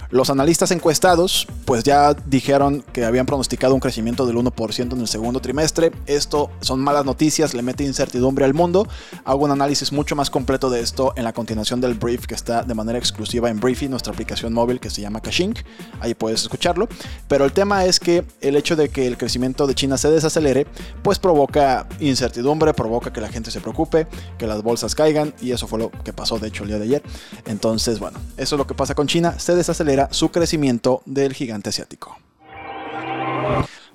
Los 0.09 0.29
analistas 0.29 0.71
encuestados 0.71 1.47
pues 1.65 1.83
ya 1.83 2.13
dijeron 2.13 2.83
que 2.93 3.05
habían 3.05 3.25
pronosticado 3.25 3.73
un 3.73 3.79
crecimiento 3.79 4.25
del 4.25 4.37
1% 4.37 4.93
en 4.93 4.99
el 4.99 5.07
segundo 5.07 5.39
trimestre. 5.39 5.91
Esto 6.05 6.49
son 6.61 6.79
malas 6.79 7.05
noticias, 7.05 7.53
le 7.53 7.61
mete 7.61 7.83
incertidumbre 7.83 8.45
al 8.45 8.53
mundo. 8.53 8.87
Hago 9.23 9.45
un 9.45 9.51
análisis 9.51 9.91
mucho 9.91 10.15
más 10.15 10.29
completo 10.29 10.69
de 10.69 10.81
esto 10.81 11.13
en 11.15 11.23
la 11.23 11.33
continuación 11.33 11.81
del 11.81 11.95
brief 11.95 12.25
que 12.25 12.35
está 12.35 12.63
de 12.63 12.73
manera 12.73 12.97
exclusiva 12.97 13.49
en 13.49 13.59
Briefy, 13.59 13.89
nuestra 13.89 14.13
aplicación 14.13 14.53
móvil 14.53 14.79
que 14.79 14.89
se 14.89 15.01
llama 15.01 15.21
Caching. 15.21 15.53
Ahí 15.99 16.13
puedes 16.13 16.41
escucharlo. 16.41 16.87
Pero 17.27 17.45
el 17.45 17.53
tema 17.53 17.85
es 17.85 17.99
que 17.99 18.25
el 18.41 18.55
hecho 18.55 18.75
de 18.75 18.89
que 18.89 19.07
el 19.07 19.17
crecimiento 19.17 19.67
de 19.67 19.75
China 19.75 19.97
se 19.97 20.09
desacelere 20.09 20.67
pues 21.03 21.19
provoca 21.19 21.87
incertidumbre, 21.99 22.73
provoca 22.73 23.11
que 23.11 23.21
la 23.21 23.29
gente 23.29 23.51
se 23.51 23.61
preocupe, 23.61 24.07
que 24.37 24.47
las 24.47 24.63
bolsas 24.63 24.95
caigan 24.95 25.33
y 25.41 25.51
eso 25.51 25.67
fue 25.67 25.79
lo 25.79 25.91
que 25.91 26.13
pasó 26.13 26.39
de 26.39 26.47
hecho 26.47 26.63
el 26.63 26.69
día 26.69 26.79
de 26.79 26.85
ayer. 26.85 27.03
Entonces, 27.45 27.99
bueno, 27.99 28.19
eso 28.37 28.55
es 28.55 28.57
lo 28.59 28.67
que 28.67 28.73
pasa 28.73 28.95
con 28.95 29.07
China. 29.07 29.35
Se 29.45 29.53
desacelera 29.53 30.07
su 30.09 30.31
crecimiento 30.31 31.03
del 31.05 31.33
gigante 31.33 31.69
asiático. 31.69 32.17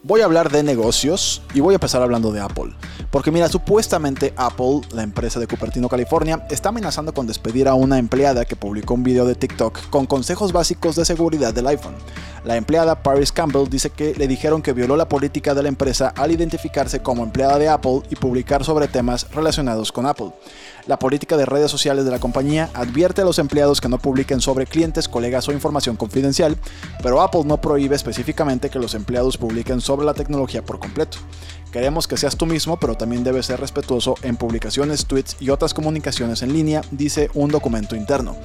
Voy 0.05 0.21
a 0.21 0.27
hablar 0.27 0.49
de 0.53 0.63
negocios 0.63 1.43
y 1.53 1.59
voy 1.59 1.75
a 1.75 1.79
empezar 1.79 2.01
hablando 2.03 2.31
de 2.31 2.41
Apple. 2.41 2.73
Porque 3.11 3.33
mira, 3.33 3.49
supuestamente 3.49 4.33
Apple, 4.37 4.83
la 4.93 5.03
empresa 5.03 5.41
de 5.41 5.49
Cupertino, 5.49 5.89
California, 5.89 6.47
está 6.51 6.69
amenazando 6.69 7.13
con 7.13 7.27
despedir 7.27 7.67
a 7.67 7.75
una 7.75 7.99
empleada 7.99 8.45
que 8.45 8.55
publicó 8.55 8.95
un 8.95 9.03
video 9.03 9.25
de 9.25 9.35
TikTok 9.35 9.91
con 9.91 10.07
consejos 10.07 10.53
básicos 10.53 10.95
de 10.95 11.05
seguridad 11.05 11.53
del 11.53 11.67
iPhone. 11.67 11.97
La 12.45 12.57
empleada 12.57 13.03
Paris 13.03 13.33
Campbell 13.33 13.69
dice 13.69 13.91
que 13.91 14.15
le 14.15 14.29
dijeron 14.29 14.63
que 14.63 14.73
violó 14.73 14.97
la 14.97 15.09
política 15.09 15.53
de 15.53 15.65
la 15.65 15.69
empresa 15.69 16.15
al 16.17 16.31
identificarse 16.31 17.03
como 17.03 17.25
empleada 17.25 17.59
de 17.59 17.69
Apple 17.69 18.03
y 18.09 18.15
publicar 18.15 18.65
sobre 18.65 18.87
temas 18.87 19.29
relacionados 19.33 19.91
con 19.91 20.07
Apple. 20.07 20.31
La 20.87 20.99
política 20.99 21.37
de 21.37 21.47
redes 21.47 21.71
sociales 21.71 22.05
de 22.05 22.11
la 22.11 22.19
compañía 22.19 22.71
advierte 22.75 23.23
a 23.23 23.25
los 23.25 23.39
empleados 23.39 23.81
que 23.81 23.89
no 23.89 23.99
publiquen 23.99 24.41
sobre 24.41 24.67
clientes, 24.67 25.09
colegas 25.09 25.49
o 25.49 25.53
información 25.53 25.97
confidencial, 25.97 26.57
pero 27.03 27.21
Apple 27.21 27.43
no 27.45 27.61
prohíbe 27.61 27.97
específicamente 27.97 28.71
que 28.71 28.79
los 28.79 28.95
empleados 28.95 29.37
publiquen 29.37 29.81
sobre 29.81 30.07
la 30.07 30.15
tecnología 30.15 30.63
por 30.63 30.79
completo. 30.79 31.19
Queremos 31.73 32.09
que 32.09 32.17
seas 32.17 32.37
tú 32.37 32.47
mismo, 32.47 32.79
pero 32.79 32.97
también 32.97 33.23
debes 33.23 33.47
ser 33.47 33.61
respetuoso 33.61 34.17
en 34.23 34.37
publicaciones, 34.37 35.07
tweets 35.07 35.37
y 35.39 35.51
otras 35.51 35.73
comunicaciones 35.73 36.43
en 36.43 36.53
línea, 36.53 36.83
dice 36.91 37.31
un 37.35 37.51
documento 37.51 37.95
interno. 37.95 38.37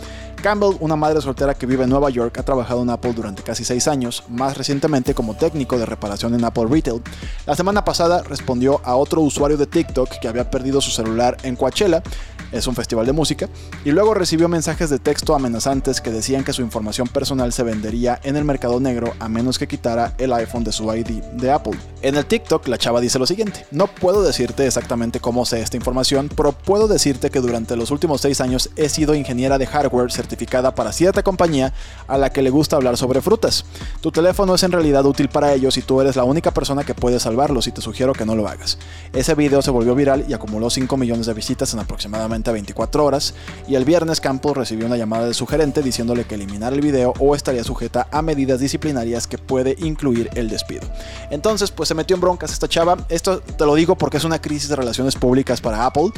Campbell, 0.44 0.77
una 0.79 0.96
madre 0.96 1.22
soltera 1.22 1.55
que 1.55 1.65
vive 1.65 1.86
en 1.86 1.89
Nueva 1.89 2.12
York, 2.12 2.38
ha 2.38 2.44
trabajado 2.44 2.84
en 2.84 2.91
Apple 2.91 3.13
durante 3.13 3.41
casi 3.41 3.65
seis 3.65 3.88
años, 3.88 4.24
más 4.29 4.58
recientemente 4.58 5.15
como 5.15 5.34
técnico 5.34 5.79
de 5.79 5.88
reparación 5.88 6.36
en 6.36 6.46
Apple 6.46 6.67
Retail. 6.70 7.01
La 7.48 7.55
semana 7.55 7.84
pasada 7.84 8.22
respondió 8.22 8.79
a 8.84 8.96
otro 8.96 9.22
usuario 9.22 9.58
de 9.58 9.65
TikTok 9.65 10.20
que 10.20 10.27
había 10.27 10.51
perdido 10.51 10.79
su 10.79 10.91
celular 10.91 11.38
en 11.41 11.55
Coachella 11.55 12.03
es 12.51 12.67
un 12.67 12.75
festival 12.75 13.05
de 13.05 13.13
música, 13.13 13.49
y 13.83 13.91
luego 13.91 14.13
recibió 14.13 14.47
mensajes 14.47 14.89
de 14.89 14.99
texto 14.99 15.35
amenazantes 15.35 16.01
que 16.01 16.11
decían 16.11 16.43
que 16.43 16.53
su 16.53 16.61
información 16.61 17.07
personal 17.07 17.53
se 17.53 17.63
vendería 17.63 18.19
en 18.23 18.35
el 18.35 18.45
mercado 18.45 18.79
negro 18.79 19.13
a 19.19 19.29
menos 19.29 19.59
que 19.59 19.67
quitara 19.67 20.13
el 20.17 20.33
iPhone 20.33 20.63
de 20.63 20.71
su 20.71 20.93
ID 20.93 21.21
de 21.33 21.51
Apple. 21.51 21.77
En 22.01 22.15
el 22.15 22.25
TikTok, 22.25 22.67
la 22.67 22.77
chava 22.77 23.01
dice 23.01 23.19
lo 23.19 23.25
siguiente, 23.25 23.65
no 23.71 23.87
puedo 23.87 24.21
decirte 24.23 24.67
exactamente 24.67 25.19
cómo 25.19 25.45
sé 25.45 25.61
esta 25.61 25.77
información, 25.77 26.29
pero 26.35 26.51
puedo 26.51 26.87
decirte 26.87 27.29
que 27.29 27.41
durante 27.41 27.75
los 27.75 27.91
últimos 27.91 28.21
6 28.21 28.41
años 28.41 28.69
he 28.75 28.89
sido 28.89 29.15
ingeniera 29.15 29.57
de 29.57 29.65
hardware 29.65 30.11
certificada 30.11 30.75
para 30.75 30.91
cierta 30.91 31.23
compañía 31.23 31.73
a 32.07 32.17
la 32.17 32.31
que 32.31 32.41
le 32.41 32.49
gusta 32.49 32.75
hablar 32.75 32.97
sobre 32.97 33.21
frutas. 33.21 33.65
Tu 34.01 34.11
teléfono 34.11 34.55
es 34.55 34.63
en 34.63 34.71
realidad 34.71 35.05
útil 35.05 35.29
para 35.29 35.53
ellos 35.53 35.77
y 35.77 35.81
tú 35.81 35.99
eres 36.01 36.15
la 36.15 36.23
única 36.23 36.51
persona 36.51 36.83
que 36.83 36.93
puede 36.93 37.19
salvarlos 37.19 37.67
y 37.67 37.71
te 37.71 37.81
sugiero 37.81 38.13
que 38.13 38.25
no 38.25 38.35
lo 38.35 38.47
hagas. 38.47 38.77
Ese 39.13 39.33
video 39.33 39.61
se 39.61 39.71
volvió 39.71 39.95
viral 39.95 40.25
y 40.27 40.33
acumuló 40.33 40.69
5 40.69 40.97
millones 40.97 41.25
de 41.25 41.33
visitas 41.33 41.73
en 41.73 41.79
aproximadamente 41.79 42.35
24 42.44 43.04
horas 43.06 43.34
y 43.68 43.75
el 43.75 43.86
viernes 43.86 44.22
Campos 44.22 44.58
recibió 44.58 44.86
una 44.86 44.98
llamada 44.98 45.27
de 45.27 45.34
su 45.34 45.46
gerente 45.46 45.82
diciéndole 45.82 46.25
que 46.25 46.36
eliminar 46.36 46.74
el 46.74 46.82
video 46.82 47.13
o 47.20 47.36
estaría 47.36 47.63
sujeta 47.63 48.08
a 48.12 48.22
medidas 48.22 48.60
disciplinarias 48.60 49.27
que 49.27 49.38
puede 49.38 49.75
incluir 49.80 50.30
el 50.36 50.50
despido. 50.50 50.88
Entonces, 51.30 51.72
pues 51.72 51.89
se 51.89 51.96
metió 51.96 52.15
en 52.15 52.22
broncas 52.22 52.51
esta 52.51 52.68
chava. 52.68 52.98
Esto 53.10 53.39
te 53.39 53.65
lo 53.65 53.75
digo 53.75 53.98
porque 53.98 54.18
es 54.18 54.24
una 54.24 54.42
crisis 54.42 54.70
de 54.70 54.75
relaciones 54.75 55.15
públicas 55.15 55.62
para 55.62 55.86
Apple. 55.86 56.10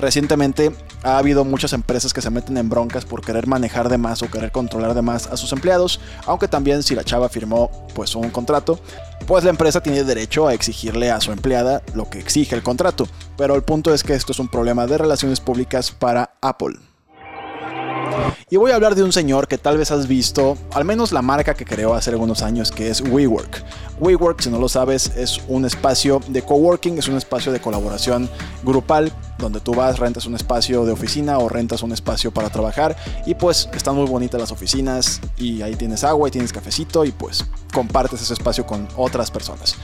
Recientemente 0.00 0.72
ha 1.02 1.18
habido 1.18 1.44
muchas 1.44 1.72
empresas 1.72 2.12
que 2.12 2.22
se 2.22 2.30
meten 2.30 2.56
en 2.56 2.68
broncas 2.68 3.04
por 3.04 3.24
querer 3.24 3.46
manejar 3.46 3.88
de 3.88 3.98
más 3.98 4.22
o 4.22 4.30
querer 4.30 4.52
controlar 4.52 4.94
de 4.94 5.02
más 5.02 5.26
a 5.26 5.36
sus 5.36 5.52
empleados, 5.52 6.00
aunque 6.26 6.48
también 6.48 6.82
si 6.82 6.94
la 6.94 7.04
chava 7.04 7.28
firmó 7.28 7.70
pues 7.94 8.14
un 8.14 8.30
contrato, 8.30 8.78
pues 9.26 9.44
la 9.44 9.50
empresa 9.50 9.82
tiene 9.82 10.04
derecho 10.04 10.46
a 10.46 10.54
exigirle 10.54 11.10
a 11.10 11.20
su 11.20 11.32
empleada 11.32 11.82
lo 11.94 12.08
que 12.08 12.18
exige 12.18 12.54
el 12.54 12.62
contrato. 12.62 13.08
Pero 13.36 13.54
el 13.54 13.62
punto 13.62 13.92
es 13.92 14.02
que 14.02 14.14
esto 14.14 14.32
es 14.32 14.38
un 14.38 14.48
problema 14.48 14.86
de 14.86 14.98
relaciones 14.98 15.40
públicas 15.40 15.90
para 15.90 16.34
Apple. 16.40 16.76
Y 18.48 18.56
voy 18.56 18.70
a 18.70 18.76
hablar 18.76 18.94
de 18.94 19.02
un 19.02 19.12
señor 19.12 19.48
que 19.48 19.58
tal 19.58 19.78
vez 19.78 19.90
has 19.90 20.06
visto, 20.06 20.56
al 20.72 20.84
menos 20.84 21.12
la 21.12 21.22
marca 21.22 21.54
que 21.54 21.64
creó 21.64 21.94
hace 21.94 22.10
algunos 22.10 22.42
años, 22.42 22.70
que 22.70 22.88
es 22.88 23.00
WeWork. 23.00 23.64
WeWork, 23.98 24.40
si 24.40 24.50
no 24.50 24.58
lo 24.58 24.68
sabes, 24.68 25.12
es 25.16 25.40
un 25.48 25.64
espacio 25.64 26.20
de 26.28 26.42
coworking, 26.42 26.98
es 26.98 27.08
un 27.08 27.16
espacio 27.16 27.50
de 27.50 27.60
colaboración 27.60 28.30
grupal, 28.62 29.12
donde 29.38 29.60
tú 29.60 29.74
vas, 29.74 29.98
rentas 29.98 30.26
un 30.26 30.34
espacio 30.34 30.84
de 30.84 30.92
oficina 30.92 31.38
o 31.38 31.48
rentas 31.48 31.82
un 31.82 31.92
espacio 31.92 32.30
para 32.30 32.50
trabajar 32.50 32.96
y 33.26 33.34
pues 33.34 33.68
están 33.74 33.94
muy 33.94 34.06
bonitas 34.06 34.40
las 34.40 34.50
oficinas 34.50 35.20
y 35.36 35.62
ahí 35.62 35.76
tienes 35.76 36.04
agua 36.04 36.28
y 36.28 36.30
tienes 36.30 36.52
cafecito 36.52 37.04
y 37.04 37.12
pues 37.12 37.44
compartes 37.76 38.22
ese 38.22 38.32
espacio 38.32 38.64
con 38.64 38.88
otras 38.96 39.30
personas. 39.30 39.76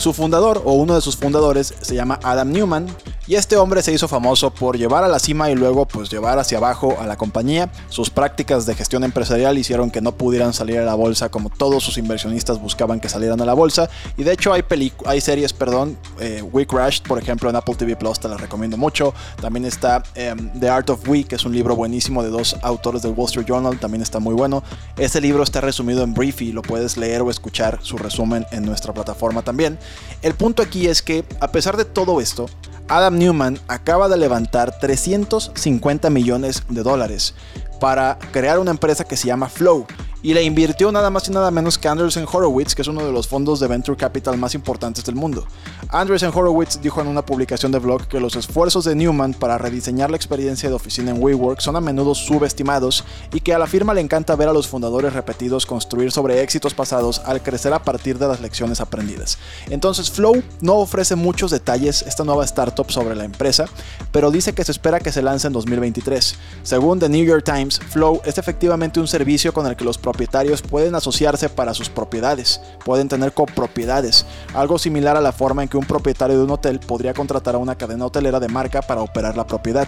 Su 0.00 0.14
fundador 0.14 0.62
o 0.64 0.72
uno 0.72 0.94
de 0.94 1.02
sus 1.02 1.14
fundadores 1.14 1.74
se 1.78 1.94
llama 1.94 2.18
Adam 2.22 2.50
Newman 2.50 2.86
y 3.26 3.34
este 3.34 3.58
hombre 3.58 3.82
se 3.82 3.92
hizo 3.92 4.08
famoso 4.08 4.50
por 4.50 4.78
llevar 4.78 5.04
a 5.04 5.08
la 5.08 5.18
cima 5.18 5.50
y 5.50 5.54
luego 5.54 5.84
pues 5.84 6.08
llevar 6.08 6.38
hacia 6.38 6.56
abajo 6.56 6.96
a 6.98 7.06
la 7.06 7.18
compañía. 7.18 7.70
Sus 7.90 8.08
prácticas 8.08 8.64
de 8.64 8.74
gestión 8.74 9.04
empresarial 9.04 9.58
hicieron 9.58 9.90
que 9.90 10.00
no 10.00 10.12
pudieran 10.12 10.54
salir 10.54 10.78
a 10.78 10.86
la 10.86 10.94
bolsa 10.94 11.28
como 11.28 11.50
todos 11.50 11.84
sus 11.84 11.98
inversionistas 11.98 12.58
buscaban 12.62 12.98
que 12.98 13.10
salieran 13.10 13.42
a 13.42 13.44
la 13.44 13.52
bolsa 13.52 13.90
y 14.16 14.24
de 14.24 14.32
hecho 14.32 14.54
hay, 14.54 14.64
hay 15.04 15.20
series, 15.20 15.52
perdón, 15.52 15.98
eh, 16.18 16.42
We 16.50 16.66
Crashed 16.66 17.06
por 17.06 17.18
ejemplo 17.18 17.50
en 17.50 17.56
Apple 17.56 17.74
TV 17.74 17.94
Plus 17.94 18.18
te 18.18 18.28
la 18.28 18.38
recomiendo 18.38 18.78
mucho. 18.78 19.12
También 19.38 19.66
está 19.66 20.02
em, 20.14 20.50
The 20.58 20.70
Art 20.70 20.88
of 20.88 21.06
We 21.06 21.24
que 21.24 21.34
es 21.34 21.44
un 21.44 21.52
libro 21.52 21.76
buenísimo 21.76 22.22
de 22.22 22.30
dos 22.30 22.56
autores 22.62 23.02
del 23.02 23.12
Wall 23.12 23.26
Street 23.26 23.46
Journal, 23.46 23.78
también 23.78 24.00
está 24.00 24.18
muy 24.18 24.34
bueno. 24.34 24.64
Este 24.96 25.20
libro 25.20 25.42
está 25.42 25.60
resumido 25.60 26.02
en 26.04 26.14
brief 26.14 26.40
y 26.40 26.52
lo 26.52 26.62
puedes 26.62 26.96
leer 26.96 27.20
o 27.20 27.28
escuchar 27.28 27.80
su 27.82 27.98
resumen 27.98 28.46
en 28.50 28.64
nuestra 28.64 28.94
plataforma 28.94 29.42
también. 29.42 29.78
El 30.22 30.34
punto 30.34 30.62
aquí 30.62 30.86
es 30.86 31.02
que, 31.02 31.24
a 31.40 31.50
pesar 31.52 31.76
de 31.76 31.84
todo 31.84 32.20
esto, 32.20 32.48
Adam 32.88 33.18
Newman 33.18 33.58
acaba 33.68 34.08
de 34.08 34.16
levantar 34.16 34.78
350 34.78 36.10
millones 36.10 36.64
de 36.68 36.82
dólares 36.82 37.34
para 37.80 38.18
crear 38.30 38.58
una 38.58 38.70
empresa 38.70 39.04
que 39.04 39.16
se 39.16 39.26
llama 39.26 39.48
Flow 39.48 39.86
y 40.22 40.34
le 40.34 40.42
invirtió 40.42 40.92
nada 40.92 41.08
más 41.10 41.28
y 41.28 41.32
nada 41.32 41.50
menos 41.50 41.78
que 41.78 41.88
Andreessen 41.88 42.26
Horowitz, 42.30 42.74
que 42.74 42.82
es 42.82 42.88
uno 42.88 43.04
de 43.04 43.12
los 43.12 43.26
fondos 43.26 43.58
de 43.60 43.68
venture 43.68 43.96
capital 43.96 44.36
más 44.36 44.54
importantes 44.54 45.04
del 45.04 45.14
mundo. 45.14 45.46
Andreessen 45.88 46.30
Horowitz 46.34 46.80
dijo 46.80 47.00
en 47.00 47.06
una 47.06 47.24
publicación 47.24 47.72
de 47.72 47.78
blog 47.78 48.06
que 48.06 48.20
los 48.20 48.36
esfuerzos 48.36 48.84
de 48.84 48.94
Newman 48.94 49.34
para 49.34 49.56
rediseñar 49.56 50.10
la 50.10 50.16
experiencia 50.16 50.68
de 50.68 50.74
oficina 50.74 51.10
en 51.10 51.22
WeWork 51.22 51.60
son 51.60 51.76
a 51.76 51.80
menudo 51.80 52.14
subestimados 52.14 53.04
y 53.32 53.40
que 53.40 53.54
a 53.54 53.58
la 53.58 53.66
firma 53.66 53.94
le 53.94 54.02
encanta 54.02 54.36
ver 54.36 54.48
a 54.48 54.52
los 54.52 54.68
fundadores 54.68 55.12
repetidos 55.12 55.64
construir 55.64 56.12
sobre 56.12 56.42
éxitos 56.42 56.74
pasados 56.74 57.22
al 57.24 57.42
crecer 57.42 57.72
a 57.72 57.82
partir 57.82 58.18
de 58.18 58.28
las 58.28 58.40
lecciones 58.40 58.80
aprendidas. 58.80 59.38
Entonces 59.70 60.10
Flow 60.10 60.42
no 60.60 60.76
ofrece 60.76 61.14
muchos 61.14 61.50
detalles 61.50 62.02
esta 62.02 62.24
nueva 62.24 62.44
startup 62.44 62.90
sobre 62.90 63.16
la 63.16 63.24
empresa, 63.24 63.64
pero 64.12 64.30
dice 64.30 64.52
que 64.52 64.64
se 64.64 64.72
espera 64.72 65.00
que 65.00 65.12
se 65.12 65.22
lance 65.22 65.46
en 65.46 65.54
2023. 65.54 66.36
Según 66.62 66.98
The 66.98 67.08
New 67.08 67.24
York 67.24 67.44
Times, 67.44 67.69
Flow 67.78 68.20
es 68.24 68.38
efectivamente 68.38 68.98
un 68.98 69.06
servicio 69.06 69.52
con 69.52 69.66
el 69.66 69.76
que 69.76 69.84
los 69.84 69.98
propietarios 69.98 70.62
pueden 70.62 70.94
asociarse 70.94 71.48
para 71.48 71.74
sus 71.74 71.88
propiedades, 71.88 72.60
pueden 72.84 73.08
tener 73.08 73.32
copropiedades, 73.32 74.26
algo 74.54 74.78
similar 74.78 75.16
a 75.16 75.20
la 75.20 75.32
forma 75.32 75.62
en 75.62 75.68
que 75.68 75.76
un 75.76 75.84
propietario 75.84 76.38
de 76.38 76.44
un 76.44 76.50
hotel 76.50 76.80
podría 76.80 77.14
contratar 77.14 77.54
a 77.54 77.58
una 77.58 77.76
cadena 77.76 78.06
hotelera 78.06 78.40
de 78.40 78.48
marca 78.48 78.82
para 78.82 79.02
operar 79.02 79.36
la 79.36 79.46
propiedad. 79.46 79.86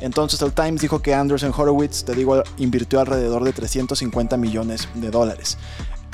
Entonces 0.00 0.40
el 0.42 0.52
Times 0.52 0.80
dijo 0.80 1.00
que 1.00 1.14
Anderson 1.14 1.52
Horowitz, 1.56 2.04
te 2.04 2.14
digo, 2.14 2.42
invirtió 2.58 3.00
alrededor 3.00 3.42
de 3.44 3.52
350 3.52 4.36
millones 4.36 4.88
de 4.94 5.10
dólares. 5.10 5.58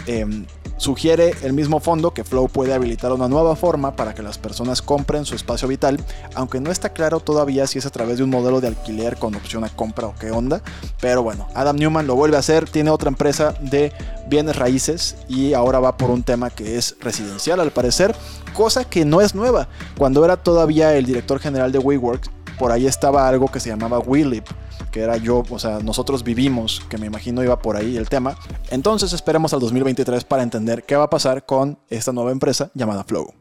Em, 0.07 0.47
sugiere 0.81 1.35
el 1.43 1.53
mismo 1.53 1.79
fondo 1.79 2.15
que 2.15 2.25
Flow 2.25 2.49
puede 2.49 2.73
habilitar 2.73 3.13
una 3.13 3.29
nueva 3.29 3.55
forma 3.55 3.97
para 3.97 4.15
que 4.15 4.23
las 4.23 4.39
personas 4.39 4.81
compren 4.81 5.27
su 5.27 5.35
espacio 5.35 5.69
vital, 5.69 6.01
aunque 6.35 6.59
no 6.59 6.71
está 6.71 6.95
claro 6.95 7.21
todavía 7.21 7.67
si 7.67 7.79
es 7.79 7.85
a 7.85 7.91
través 7.91 8.17
de 8.17 8.25
un 8.25 8.31
modelo 8.31 8.63
de 8.63 8.69
alquiler 8.69 9.19
con 9.19 9.35
opción 9.35 9.63
a 9.63 9.69
compra 9.69 10.07
o 10.07 10.15
qué 10.19 10.31
onda. 10.31 10.63
Pero 10.99 11.23
bueno, 11.23 11.47
Adam 11.55 11.77
Newman 11.77 12.07
lo 12.07 12.17
vuelve 12.17 12.37
a 12.37 12.41
hacer, 12.41 12.67
tiene 12.67 12.89
otra 12.89 13.09
empresa 13.09 13.55
de 13.61 13.93
bienes 14.27 14.57
raíces 14.57 15.17
y 15.29 15.53
ahora 15.53 15.81
va 15.81 15.99
por 15.99 16.09
un 16.09 16.23
tema 16.23 16.49
que 16.49 16.79
es 16.79 16.97
residencial 17.01 17.61
al 17.61 17.73
parecer, 17.73 18.15
cosa 18.55 18.85
que 18.85 19.05
no 19.05 19.21
es 19.21 19.35
nueva. 19.35 19.69
Cuando 19.99 20.25
era 20.25 20.39
todavía 20.39 20.95
el 20.97 21.05
director 21.05 21.41
general 21.41 21.73
de 21.73 21.79
WeWork, 21.79 22.40
por 22.61 22.73
ahí 22.73 22.87
estaba 22.87 23.27
algo 23.27 23.49
que 23.49 23.59
se 23.59 23.71
llamaba 23.71 23.99
WeLib 24.01 24.45
que 24.93 25.01
era 25.01 25.17
yo, 25.17 25.45
o 25.49 25.59
sea, 25.59 25.79
nosotros 25.79 26.23
vivimos, 26.23 26.83
que 26.91 26.99
me 26.99 27.07
imagino 27.07 27.43
iba 27.43 27.59
por 27.63 27.77
ahí 27.77 27.97
el 27.97 28.11
tema. 28.11 28.37
Entonces 28.71 29.15
esperemos 29.15 29.55
al 29.55 29.61
2023 29.61 30.25
para 30.25 30.43
entender 30.43 30.85
qué 30.85 30.95
va 30.95 31.05
a 31.05 31.11
pasar 31.11 31.47
con 31.47 31.79
esta 31.89 32.13
nueva 32.13 32.33
empresa 32.33 32.71
llamada 32.75 33.05
Flow. 33.05 33.33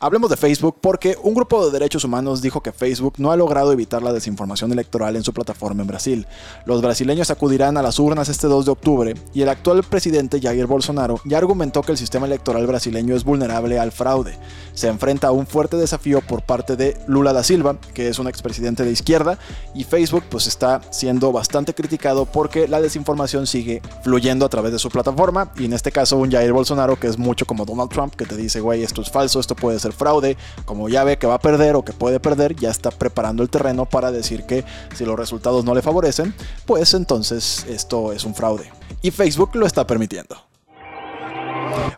Hablemos 0.00 0.30
de 0.30 0.36
Facebook 0.36 0.76
porque 0.80 1.16
un 1.22 1.34
grupo 1.34 1.64
de 1.64 1.72
derechos 1.72 2.04
humanos 2.04 2.42
dijo 2.42 2.62
que 2.62 2.72
Facebook 2.72 3.14
no 3.18 3.30
ha 3.32 3.36
logrado 3.36 3.72
evitar 3.72 4.02
la 4.02 4.12
desinformación 4.12 4.72
electoral 4.72 5.16
en 5.16 5.24
su 5.24 5.32
plataforma 5.32 5.82
en 5.82 5.88
Brasil. 5.88 6.26
Los 6.64 6.82
brasileños 6.82 7.30
acudirán 7.30 7.76
a 7.76 7.82
las 7.82 7.98
urnas 7.98 8.28
este 8.28 8.46
2 8.46 8.64
de 8.64 8.70
octubre 8.70 9.14
y 9.34 9.42
el 9.42 9.48
actual 9.48 9.82
presidente 9.82 10.40
Jair 10.40 10.66
Bolsonaro 10.66 11.20
ya 11.24 11.38
argumentó 11.38 11.82
que 11.82 11.92
el 11.92 11.98
sistema 11.98 12.26
electoral 12.26 12.66
brasileño 12.66 13.14
es 13.14 13.24
vulnerable 13.24 13.78
al 13.78 13.92
fraude. 13.92 14.38
Se 14.74 14.88
enfrenta 14.88 15.28
a 15.28 15.32
un 15.32 15.46
fuerte 15.46 15.76
desafío 15.76 16.20
por 16.20 16.42
parte 16.42 16.76
de 16.76 16.96
Lula 17.06 17.32
da 17.32 17.42
Silva, 17.42 17.76
que 17.94 18.08
es 18.08 18.18
un 18.18 18.28
expresidente 18.28 18.84
de 18.84 18.92
izquierda, 18.92 19.38
y 19.74 19.84
Facebook 19.84 20.24
pues 20.30 20.46
está 20.46 20.80
siendo 20.90 21.32
bastante 21.32 21.74
criticado 21.74 22.26
porque 22.26 22.68
la 22.68 22.80
desinformación 22.80 23.46
sigue 23.46 23.82
fluyendo 24.02 24.46
a 24.46 24.48
través 24.48 24.72
de 24.72 24.78
su 24.78 24.88
plataforma 24.88 25.52
y 25.56 25.64
en 25.64 25.72
este 25.72 25.92
caso 25.92 26.16
un 26.16 26.30
Jair 26.30 26.52
Bolsonaro 26.52 26.98
que 26.98 27.06
es 27.06 27.18
mucho 27.18 27.46
como 27.46 27.64
Donald 27.64 27.90
Trump 27.90 28.14
que 28.14 28.24
te 28.24 28.36
dice, 28.36 28.60
güey, 28.60 28.82
esto 28.82 29.02
es 29.02 29.10
falso, 29.10 29.40
esto 29.40 29.54
puede 29.62 29.78
ser 29.78 29.92
fraude, 29.92 30.36
como 30.64 30.88
ya 30.88 31.04
ve 31.04 31.18
que 31.18 31.28
va 31.28 31.34
a 31.34 31.38
perder 31.38 31.76
o 31.76 31.84
que 31.84 31.92
puede 31.92 32.18
perder, 32.18 32.56
ya 32.56 32.68
está 32.68 32.90
preparando 32.90 33.44
el 33.44 33.48
terreno 33.48 33.86
para 33.86 34.10
decir 34.10 34.42
que 34.44 34.64
si 34.96 35.04
los 35.04 35.16
resultados 35.16 35.64
no 35.64 35.72
le 35.72 35.82
favorecen, 35.82 36.34
pues 36.66 36.94
entonces 36.94 37.64
esto 37.68 38.12
es 38.12 38.24
un 38.24 38.34
fraude. 38.34 38.68
Y 39.02 39.12
Facebook 39.12 39.50
lo 39.54 39.64
está 39.64 39.86
permitiendo. 39.86 40.36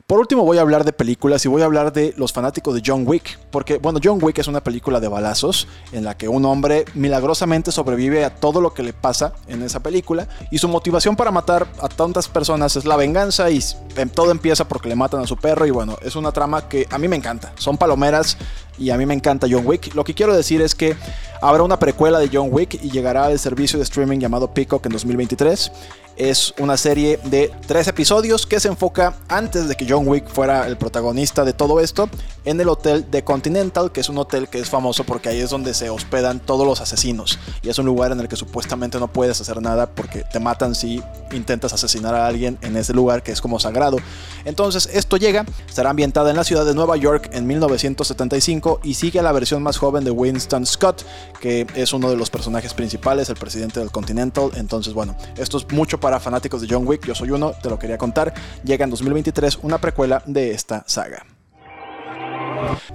Por 0.06 0.18
último 0.18 0.44
voy 0.44 0.58
a 0.58 0.60
hablar 0.60 0.84
de 0.84 0.92
películas 0.92 1.42
y 1.46 1.48
voy 1.48 1.62
a 1.62 1.64
hablar 1.64 1.90
de 1.90 2.12
los 2.18 2.30
fanáticos 2.30 2.74
de 2.74 2.82
John 2.84 3.04
Wick, 3.06 3.38
porque 3.50 3.78
bueno, 3.78 4.00
John 4.04 4.18
Wick 4.20 4.36
es 4.36 4.48
una 4.48 4.62
película 4.62 5.00
de 5.00 5.08
balazos 5.08 5.66
en 5.92 6.04
la 6.04 6.14
que 6.14 6.28
un 6.28 6.44
hombre 6.44 6.84
milagrosamente 6.92 7.72
sobrevive 7.72 8.22
a 8.22 8.34
todo 8.34 8.60
lo 8.60 8.74
que 8.74 8.82
le 8.82 8.92
pasa 8.92 9.32
en 9.48 9.62
esa 9.62 9.80
película 9.80 10.28
y 10.50 10.58
su 10.58 10.68
motivación 10.68 11.16
para 11.16 11.30
matar 11.30 11.66
a 11.80 11.88
tantas 11.88 12.28
personas 12.28 12.76
es 12.76 12.84
la 12.84 12.96
venganza 12.96 13.50
y 13.50 13.60
em, 13.96 14.10
todo 14.10 14.30
empieza 14.30 14.68
porque 14.68 14.90
le 14.90 14.94
matan 14.94 15.22
a 15.22 15.26
su 15.26 15.38
perro 15.38 15.64
y 15.64 15.70
bueno, 15.70 15.96
es 16.02 16.16
una 16.16 16.32
trama 16.32 16.68
que 16.68 16.86
a 16.90 16.98
mí 16.98 17.08
me 17.08 17.16
encanta. 17.16 17.54
Son 17.56 17.78
palomeras 17.78 18.36
y 18.76 18.90
a 18.90 18.98
mí 18.98 19.06
me 19.06 19.14
encanta 19.14 19.46
John 19.50 19.66
Wick. 19.66 19.94
Lo 19.94 20.04
que 20.04 20.12
quiero 20.12 20.36
decir 20.36 20.60
es 20.60 20.74
que 20.74 20.94
habrá 21.40 21.62
una 21.62 21.78
precuela 21.78 22.18
de 22.18 22.28
John 22.30 22.48
Wick 22.50 22.74
y 22.74 22.90
llegará 22.90 23.24
al 23.24 23.38
servicio 23.38 23.78
de 23.78 23.84
streaming 23.84 24.18
llamado 24.18 24.52
Peacock 24.52 24.84
en 24.84 24.92
2023 24.92 25.72
es 26.16 26.54
una 26.58 26.76
serie 26.76 27.18
de 27.24 27.50
tres 27.66 27.88
episodios 27.88 28.46
que 28.46 28.60
se 28.60 28.68
enfoca 28.68 29.14
antes 29.28 29.68
de 29.68 29.74
que 29.74 29.86
John 29.88 29.93
Wick 30.02 30.28
fuera 30.28 30.66
el 30.66 30.76
protagonista 30.76 31.44
de 31.44 31.52
todo 31.52 31.80
esto 31.80 32.08
en 32.44 32.60
el 32.60 32.68
hotel 32.68 33.10
de 33.10 33.24
Continental, 33.24 33.92
que 33.92 34.00
es 34.00 34.08
un 34.08 34.18
hotel 34.18 34.48
que 34.48 34.58
es 34.58 34.68
famoso 34.68 35.04
porque 35.04 35.28
ahí 35.28 35.40
es 35.40 35.50
donde 35.50 35.74
se 35.74 35.90
hospedan 35.90 36.40
todos 36.40 36.66
los 36.66 36.80
asesinos 36.80 37.38
y 37.62 37.68
es 37.68 37.78
un 37.78 37.86
lugar 37.86 38.12
en 38.12 38.20
el 38.20 38.28
que 38.28 38.36
supuestamente 38.36 38.98
no 38.98 39.08
puedes 39.08 39.40
hacer 39.40 39.60
nada 39.62 39.86
porque 39.86 40.24
te 40.24 40.40
matan 40.40 40.74
si 40.74 41.02
intentas 41.32 41.72
asesinar 41.72 42.14
a 42.14 42.26
alguien 42.26 42.58
en 42.60 42.76
ese 42.76 42.92
lugar 42.92 43.22
que 43.22 43.32
es 43.32 43.40
como 43.40 43.58
sagrado. 43.58 43.98
Entonces 44.44 44.88
esto 44.92 45.16
llega, 45.16 45.44
estará 45.68 45.90
ambientada 45.90 46.30
en 46.30 46.36
la 46.36 46.44
ciudad 46.44 46.64
de 46.64 46.74
Nueva 46.74 46.96
York 46.96 47.30
en 47.32 47.46
1975 47.46 48.80
y 48.82 48.94
sigue 48.94 49.20
a 49.20 49.22
la 49.22 49.32
versión 49.32 49.62
más 49.62 49.78
joven 49.78 50.04
de 50.04 50.10
Winston 50.10 50.66
Scott, 50.66 51.04
que 51.40 51.66
es 51.74 51.92
uno 51.92 52.10
de 52.10 52.16
los 52.16 52.30
personajes 52.30 52.74
principales, 52.74 53.28
el 53.28 53.36
presidente 53.36 53.80
del 53.80 53.90
Continental. 53.90 54.50
Entonces 54.56 54.92
bueno, 54.94 55.16
esto 55.36 55.58
es 55.58 55.70
mucho 55.72 55.98
para 56.00 56.20
fanáticos 56.20 56.60
de 56.60 56.68
John 56.70 56.86
Wick, 56.86 57.06
yo 57.06 57.14
soy 57.14 57.30
uno, 57.30 57.52
te 57.62 57.68
lo 57.68 57.78
quería 57.78 57.98
contar. 57.98 58.34
Llega 58.64 58.84
en 58.84 58.90
2023 58.90 59.58
una 59.62 59.78
precuela 59.84 60.22
de 60.24 60.52
esta 60.52 60.82
saga. 60.86 61.26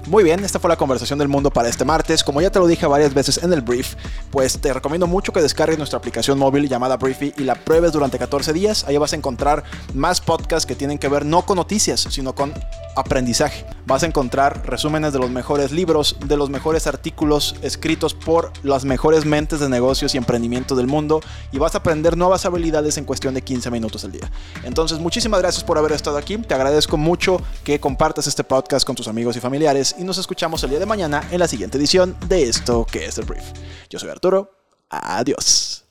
Muy 0.08 0.24
bien, 0.24 0.44
esta 0.44 0.60
fue 0.60 0.70
la 0.70 0.76
conversación 0.76 1.20
del 1.20 1.28
mundo 1.28 1.52
para 1.52 1.70
este 1.70 1.86
martes. 1.86 2.24
Como 2.24 2.42
ya 2.42 2.50
te 2.50 2.60
lo 2.60 2.68
dije 2.68 2.86
varias 2.86 3.14
veces 3.14 3.42
en 3.44 3.54
el 3.54 3.62
brief, 3.62 3.96
pues 4.32 4.60
te 4.60 4.74
recomiendo 4.74 5.08
mucho 5.08 5.32
que 5.32 5.42
descargues 5.42 5.78
nuestra 5.78 5.98
aplicación 5.98 6.38
móvil 6.38 6.68
llamada 6.68 6.98
Briefy 6.98 7.34
y 7.38 7.44
la 7.44 7.56
pruebes 7.56 7.92
durante 7.92 8.18
14 8.18 8.54
días. 8.54 8.84
Ahí 8.86 8.98
vas 8.98 9.14
a 9.14 9.16
encontrar 9.16 9.64
más 9.94 10.22
podcasts 10.22 10.66
que 10.66 10.76
tienen 10.76 10.98
que 10.98 11.08
ver 11.08 11.26
no 11.26 11.46
con 11.46 11.58
noticias, 11.58 12.08
sino 12.10 12.34
con 12.36 12.54
aprendizaje. 12.96 13.66
Vas 13.86 14.04
a 14.04 14.06
encontrar 14.06 14.66
resúmenes 14.66 15.14
de 15.14 15.20
los 15.20 15.32
mejores 15.32 15.72
libros, 15.72 16.18
de 16.26 16.38
los 16.38 16.50
mejores 16.50 16.88
artículos 16.88 17.56
escritos 17.62 18.14
por 18.14 18.52
las 18.64 18.86
mejores 18.86 19.26
mentes 19.26 19.60
de 19.60 19.70
negocios 19.70 20.14
y 20.14 20.18
emprendimiento 20.18 20.76
del 20.76 20.88
mundo 20.88 21.22
y 21.52 21.58
vas 21.58 21.76
a 21.76 21.80
aprender 21.80 22.18
nuevas 22.18 22.46
habilidades 22.46 22.98
en 22.98 23.06
cuestión 23.06 23.34
de 23.34 23.42
15 23.42 23.72
minutos 23.72 24.04
al 24.04 24.12
día. 24.12 24.32
Entonces, 24.64 25.00
muchísimas 25.00 25.42
gracias 25.42 25.64
por 25.64 25.78
haber 25.78 25.94
estado 25.94 26.18
aquí. 26.18 26.38
Te 26.38 26.54
agradezco 26.54 26.98
mucho 26.98 27.42
que 27.64 27.80
compartas 27.80 28.28
este 28.28 28.44
podcast 28.44 28.86
con 28.86 28.96
tus 28.96 29.08
amigos 29.08 29.36
y 29.38 29.40
y 29.98 30.04
nos 30.04 30.18
escuchamos 30.18 30.64
el 30.64 30.70
día 30.70 30.80
de 30.80 30.86
mañana 30.86 31.28
en 31.32 31.40
la 31.40 31.48
siguiente 31.48 31.78
edición 31.78 32.16
de 32.28 32.44
esto 32.44 32.86
que 32.90 33.06
es 33.06 33.18
el 33.18 33.26
brief. 33.26 33.44
Yo 33.90 34.00
soy 34.00 34.10
Arturo. 34.10 34.52
Adiós. 34.90 35.86